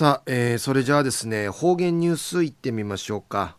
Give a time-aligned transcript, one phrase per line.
[0.00, 3.58] さあ、えー、それじゃあですね方言ニュースいってみましょうか、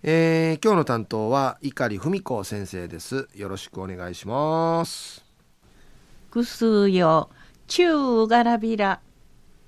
[0.00, 3.26] えー、今日の担当は碇文子先生です。
[3.34, 5.24] よろしくお願いします。
[6.30, 7.30] ぐすよ
[7.66, 9.00] 中がらびら。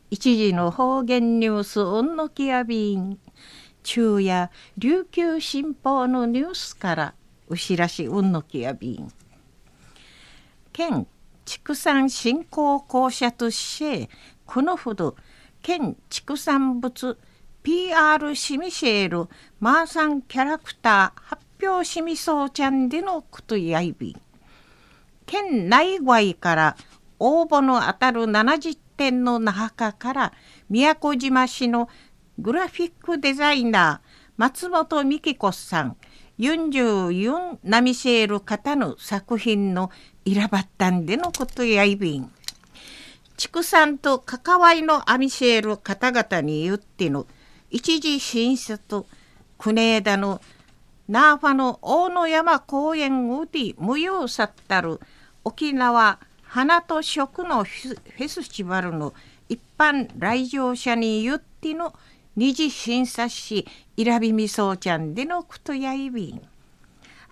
[0.09, 3.19] 一時の方言ニュースうんのきやびん。
[3.83, 7.15] 中や琉球新報のニュースから
[7.49, 9.13] うしらしうんのきやびん。
[10.73, 11.09] 県
[11.45, 14.09] 畜産振興公社として
[14.47, 15.17] このほど
[15.63, 17.17] 県畜産物
[17.63, 19.29] PR シミシェール
[19.61, 24.17] マーサンキャラクター発表しみそうちゃんでのことやいび
[25.25, 26.77] 県内外から
[27.21, 30.33] 応募の当たる70点の中から
[30.69, 31.89] 宮古島市の
[32.39, 35.97] グラフィックデザイナー松本美希子さん
[36.39, 39.91] 44ナミシェール方の作品の
[40.27, 42.33] 選ばったんでのことやいびん。
[43.37, 47.27] 畜産と関わりのアミシェール方々によっての
[47.71, 49.07] 一時進出と
[49.59, 50.41] 国枝の
[51.09, 55.01] ナーファの大野山公園ウディ無用さったる
[55.45, 59.15] 沖縄花と食のフェスティバルの
[59.49, 61.95] 一般来場者によっての
[62.37, 66.43] 二次審査し選びみそうちゃんでのことやいびん。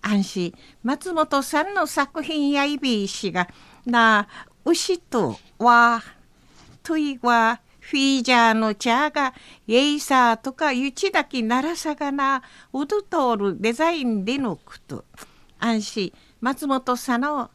[0.03, 3.49] 安心松本さんの作品やいびいしが
[3.85, 6.03] なあ牛とは
[6.83, 9.35] といはフィージャーの茶が
[9.67, 15.05] イェイサーとかゆちだきならさがなうどとおるデザインでのこと。
[15.59, 16.13] 安心。
[16.41, 17.51] 松本さんの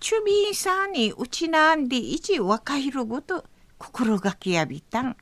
[0.00, 3.44] チュビーさんにうちなんで一若いるごと。
[3.78, 5.16] 心がきやびたん。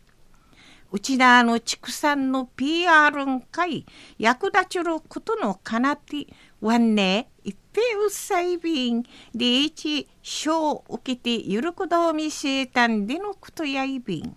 [0.92, 3.84] うちなの畜産の PR んかい
[4.16, 6.28] 役立ちることのかなって
[6.60, 7.63] わんね一平うっ
[8.10, 9.02] さいびん
[9.34, 14.36] でいち賞を受けてゆるくどみせたんでのことやいびん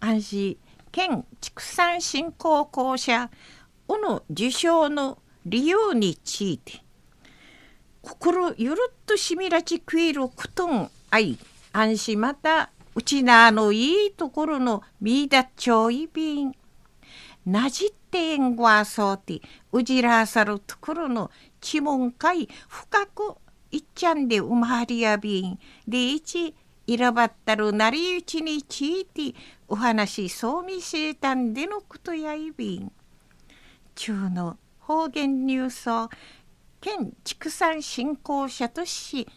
[0.00, 0.56] 安心
[0.92, 3.30] 県畜産振興公社
[3.88, 6.82] おの受賞の理由について
[8.02, 11.38] 心ゆるっとしみらちくえることんあい
[11.72, 16.52] 安心またうちなのいいところのみだちょいびん。
[17.46, 21.30] なじってんごわそうてうじらさるところの
[21.60, 23.34] ちもんかい深く
[23.70, 25.58] いっちゃんでうまりやびん。
[25.86, 26.54] でいち
[26.86, 29.38] いらばったるなりうちにちいて
[29.68, 32.90] お話そうみせたんでのことやいびん。
[33.94, 36.08] 中の方言ニュースを
[36.80, 39.28] 県畜産振興者とし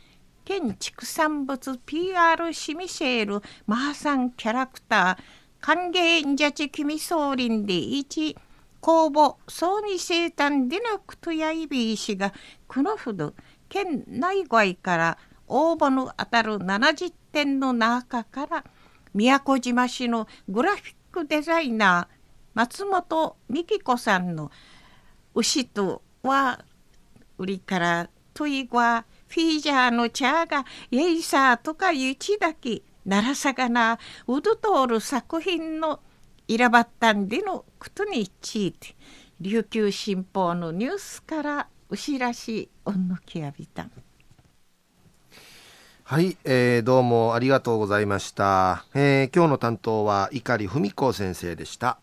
[0.46, 5.24] 県畜産物 PR シミシェールマーサンキャラクター
[5.60, 8.38] 歓迎ジャチキミソーリンで一
[8.82, 12.34] 公募総に生誕でのくとやいびいしが
[12.68, 13.34] このほど
[13.70, 18.66] 県内外から応募の当たる70点の中から
[19.14, 22.16] 宮古島市のグラフィックデザイナー
[22.54, 24.52] 松本美希子さんの
[25.36, 26.66] 牛とは
[27.38, 36.00] 売りから問いはフィージャーの茶がイェイサーとかゆちだきならさがなうどとおる作品の
[36.52, 38.94] いらばったんでのことについて
[39.40, 43.88] 琉球新報のニュースから牛らしおんのきやびた。
[46.04, 52.00] はい、えー、どうもありがとうございました、えー、今日の担当は碇文子先生でした。